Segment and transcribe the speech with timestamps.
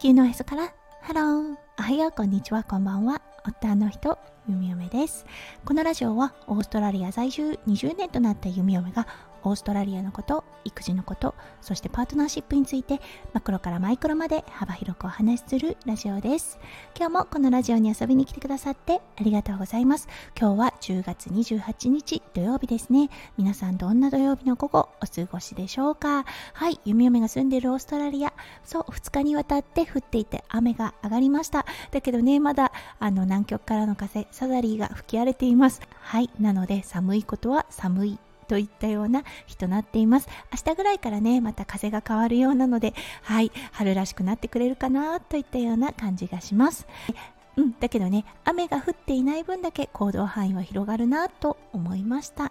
[0.00, 0.72] 球のへそから。
[1.02, 2.10] ハローおはよう。
[2.10, 2.64] こんにちは。
[2.64, 3.20] こんばんは。
[3.46, 4.18] 夫の人
[4.48, 5.26] 弓嫁です。
[5.62, 9.06] このラジオはオーストラリア在住20年となった弓嫁が
[9.44, 13.00] オーストラリアのこと育児のことそしてパートナーシップについて
[13.32, 16.58] マクロからマイクロまで幅広くお話しするラジオです。
[16.96, 20.08] 今日もこのラジオに遊びに来てくださってありがとうございます。
[20.38, 23.08] 今日は10月28日土曜日ですね。
[23.36, 26.24] 皆さんどんな土曜日の午後お過ごしでしょうか？
[26.52, 28.32] はい弓嫁が住んでいるオーストラリア。
[28.64, 31.64] そう2日にわたって降っていて雨が上がりました。
[31.90, 35.80] だけどねまだあの南極からの風サザリーが吹き荒れています。
[36.00, 38.18] はいなので寒いことは寒い。
[38.50, 40.28] といったような日となっています。
[40.50, 46.88] 明日ぐらいからねまた風が変わるようなのではい春らしくなってくれるかなといったような感じがします。
[47.56, 52.50] うん、だけどね雨が降っていない分だけ行動範囲は広がるなと思いました。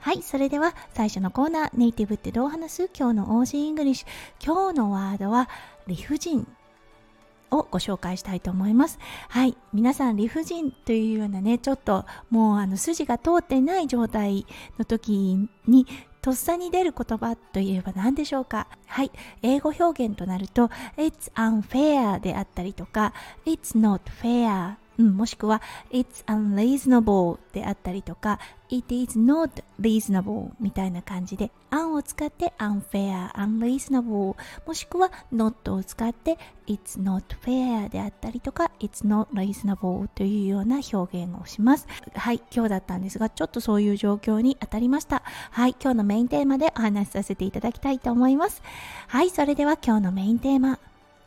[0.00, 2.90] はいそれでは最初のコーナーネイティブってどう話す？
[2.94, 4.44] 今日の Aussie English。
[4.44, 5.48] 今日のワードは
[5.86, 6.46] 理不尽。
[7.50, 8.98] をご紹介したいと思います。
[9.28, 9.56] はい。
[9.72, 14.46] 皆さん理不尽というようなね、ちょっともうあの筋が通ってない状態
[14.78, 15.86] の時に
[16.22, 19.10] とっさに出る言葉といえば何でしょうかはい。
[19.42, 23.14] 英語表現となると It's unfair であったりとか
[23.46, 33.32] It's not fair うん、もしくは It's unreasonable であったりとか It is not reasonable みたいな感じで un を使って unfair,
[33.32, 41.88] unreasonable もしくは not を使って It's not fair であったりとか It's not reasonable というような表現をします。
[42.14, 45.22] はい今日だったんですがちょっとそういう状況に当たりました。
[45.50, 48.62] はい今日のメインテーマでお話しさせていただきたいと思います。
[49.08, 50.78] はいそれでは今日のメインテーマ。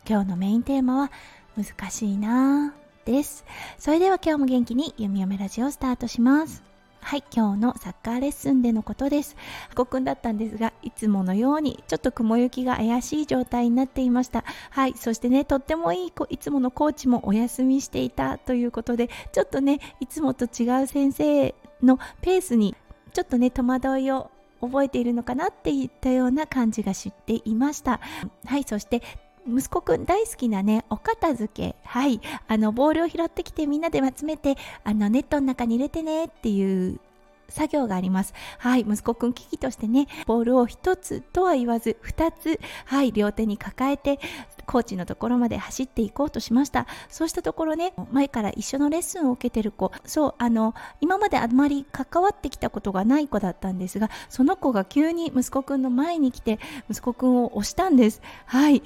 [0.08, 1.10] 今日のメインテーマは
[1.56, 2.83] 難しいなぁ。
[3.04, 3.44] です。
[3.78, 6.62] それでは今日も元気に弓嫁ラジオをスタートします。
[7.00, 9.36] はい、今日のサッカーレッスンでのことです。
[9.74, 14.42] ごくんだったんですが、いつものようにちょっと雲行きが怪しい状態になっていました。
[14.70, 22.74] はい、そしてね、とってもいい子いつものコーチもお休みしていたということで、ちょっとね、いつもと違う先生のペースに
[23.12, 24.30] ちょっとね、戸惑いを
[24.62, 28.00] 覚えているのかなっていったような感じが知っていました。
[28.46, 29.02] はい、そして
[29.46, 31.76] 息子くん大好きなね、お片付け。
[31.84, 32.20] はい。
[32.48, 37.00] あの、ボールを拾ってきてみんなで集めて、あの、ネットの中に入れてねっていう
[37.48, 38.34] 作業があります。
[38.58, 38.80] はい。
[38.80, 43.12] 息子くん危機としてね、ボールを一つとは言わず、二つ、はい。
[43.12, 44.18] 両手に抱えて、
[44.66, 46.86] コーチのところまで走っていこうとしました。
[47.08, 56.58] そうしたところね、前から一緒のレッスンを受けてる子、そう、あの、今まであまり関わってきたことがない子だったんですが、その子が急に息子くんの前に来て、
[56.90, 58.22] 息子くんを押したんです。
[58.46, 58.82] はい。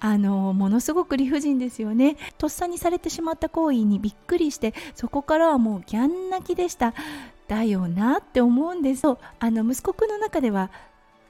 [0.00, 2.16] あのものすごく理不尽ですよね。
[2.38, 6.94] とっさにされてしまった行為にびっくりしてそこからはもうギャン泣きでした。
[7.46, 9.06] だよなって思うんです。
[9.06, 9.16] あ
[9.50, 10.70] の息子くんの中では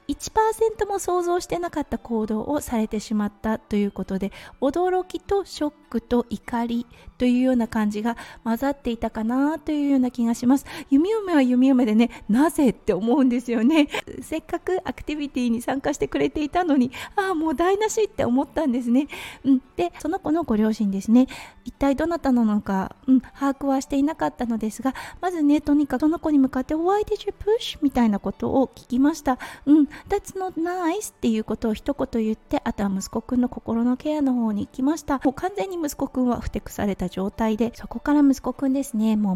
[0.07, 6.85] 1%も想像してなかった行動をされてしまったということで驚きとショックと怒り
[7.17, 10.65] というような感じが混ざっていたかなというような気がします。
[10.89, 13.89] 弓嫁は弓嫁でねなぜって思うんですよね。
[14.21, 19.07] せっかくアクティビティに参加してくれていたのにああもう台無しって思ったんですね、
[19.45, 21.27] うん、でその子のご両親ですね。
[21.63, 27.77] 一体どなたなのか、うん、把握はしていなかったのですがまずねとにかくその子に向かって Why did you push?
[27.83, 29.37] みたいなことを聞きました、
[29.67, 35.19] うん、That's not nice っていうことを一言言ってあとは息子くんの心のケアの方に行きました。
[35.23, 39.15] もう完全に息子くんはふてくされた状態でそこから息子くんですね。
[39.15, 39.35] もう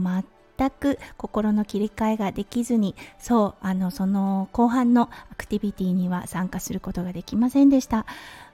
[0.57, 8.05] 全く心の切り替えができずにそうあのその後半のアクティビティには参加することができませんでした。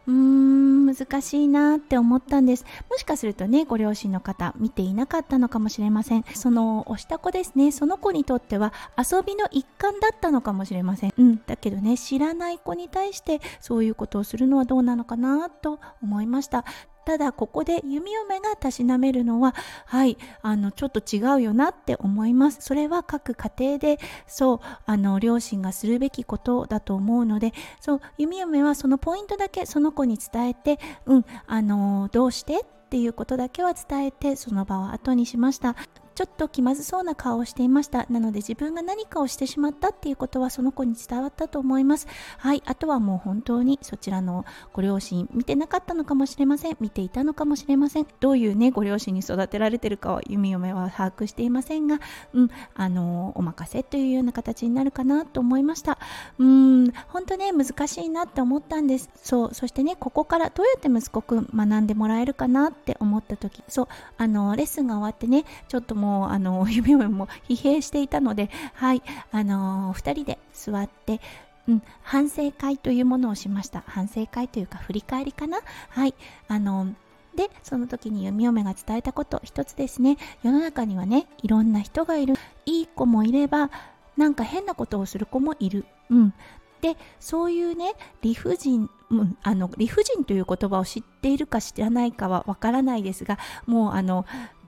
[0.08, 2.66] うーん難しいなって思ったんです。
[2.90, 6.26] もしかするとねご両親の方見ていなかったのかもしれません。
[6.34, 11.14] その押した子ですねその子にとっては遊びの一環だったのかもしれません。
[11.18, 16.66] うんだけどね知らない子に対してそういうことをするのはどうなのかなと思いました。
[17.06, 22.58] ただここで弓嫁がたしなめるのははいあのちょっと違うよなって思います。
[22.62, 32.62] それは各家庭でそうあの両親がするべきことだと思うのでそう弓嫁はそのポイントだけその子に伝えてうんあのどうして？
[32.62, 35.78] っていうことだけは伝えてその場を後にしました。
[36.14, 38.06] ちょっと気まずそうな顔をしていました。
[38.10, 42.08] なので自分が何かをしてしまったっていうことはその子に伝わったと思います。
[42.38, 42.62] はい。
[42.66, 46.78] あとはもう本当にそちらのご両親見てなかったのかもしれません。
[46.80, 48.08] 見ていたのかもしれません。
[48.20, 52.00] どういうねご両親に育てられてるかは弓嫁は把握していませんが。
[52.34, 52.50] うん。
[52.76, 55.98] あのお任せというような形になるかなと思いました。
[56.38, 56.92] うん。
[57.08, 59.10] 本当ね難しいなって思ったんです。
[59.16, 59.54] そう。
[59.54, 63.64] そしてねここからどうやって息子くん学んでもらえるかなって思った時。
[63.68, 63.88] そう。
[64.18, 71.22] あのレッスンが終わってねちょっともうあの 夢も疲弊していたのではいあの2人で座って
[71.68, 73.84] うん、反省会というものをしました。
[73.86, 75.60] 反省会というか振り返りかな。
[75.90, 76.16] はい
[76.48, 76.88] あの
[77.36, 80.18] でその時に弓嫁が伝えたこと一つですね。
[80.42, 82.34] 世の中にはねいろんな人がいる。
[82.66, 83.70] いい子もいれば
[84.18, 86.34] なんか変なことをする子もいる、うん、
[86.82, 94.26] でそういうね理不尽、うん、あの理不尽という言葉を知っているか知らないかはわからないですがもうあの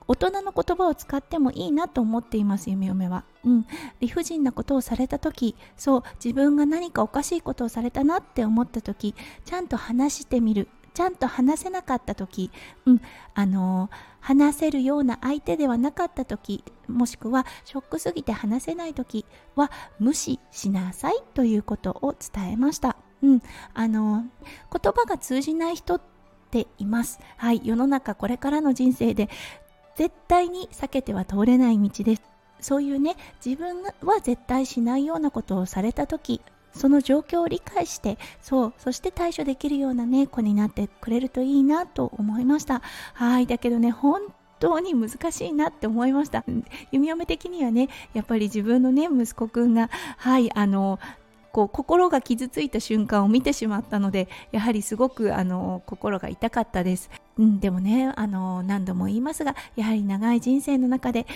[0.08, 3.66] 大人の言葉を使ってもいいなと思っています弓嫁は、うん、
[4.00, 9.16] 理不尽なことをされた時そう自分が何かおかしいことをされたなって思った時
[9.46, 10.68] ちゃんと話してみる。
[10.94, 12.52] ちゃんと話せなかった時、
[12.86, 13.02] うん、
[13.34, 13.90] あの
[14.20, 22.96] 話せるような相手ではなかった時もしくはショックすぎて話せない時は無視しなさいということを伝えました。
[23.22, 23.42] うん、
[23.74, 24.26] あの
[24.72, 26.02] 言葉が通じない人っ
[26.52, 27.20] ています。
[27.38, 29.30] はい、世の中これからの人生で
[29.96, 32.24] 絶対に避けては通れない道です。
[32.60, 36.42] そういうね、自分は絶対しないようなことをされた時、
[36.74, 42.82] その状況を理解してそうそして対処できるようなね子になってくれるといいなと思いました
[43.14, 44.22] はいだけどね本
[44.60, 46.44] 当に難しいなって思いました
[46.92, 51.00] 弓嫁的にはねやっぱり自分のね息子くんがはいあの
[51.54, 61.28] こう心が傷ついた瞬間を見てしまったのでやはりすごくあの心が痛かったです、うん、でもねあの何度も言いますがやはり長い人生の中で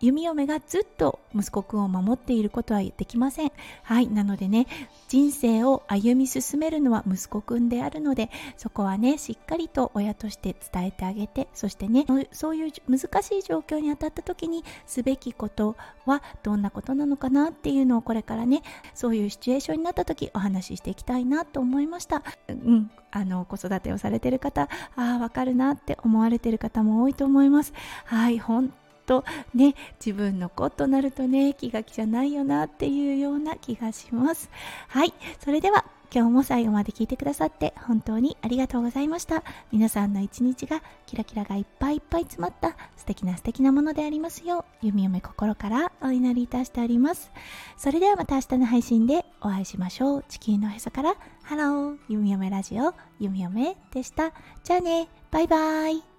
[0.00, 3.52] 弓嫁がずっと息子くんを守っていることはできません。
[3.82, 4.08] はい。
[4.08, 4.66] なのでね、
[5.08, 15.76] 人生を歩み進めるのは息子くんであるので、そこはね、しっかりと親として伝えてあげて、そしてね、そういう難しい状況に当たった時にすべきこと
[16.06, 18.62] はどんなことなのかなっていうのをこれからね、
[18.94, 22.22] そういうシチュエーションになった時お話ししていきたいなと思いました。
[22.48, 22.90] うん。
[23.12, 27.72] あの子育てをされてる方ああわかるなって思われてる方も多いと思います
[28.04, 28.72] はい本
[29.10, 29.24] と
[29.54, 29.74] ね
[30.04, 34.48] 自分の子となるとね気が気じゃないよなっていうような気がします。
[34.86, 35.12] はい。
[35.40, 39.42] それでは今日も最後まで聞いてくださって本当にありがとうございました。
[39.72, 47.32] 皆さんの一日がキラキラがいっぱいいっぱい詰まった素敵な素敵なものでありますよう弓嫁心からお祈りいたしております。
[47.76, 50.24] それではまた明日の配信でお会いしましょう。
[50.28, 54.32] 地球のへそからハロー弓嫁ラジオ弓嫁でした。
[54.62, 55.08] じゃあね。
[55.32, 56.09] バイバイ。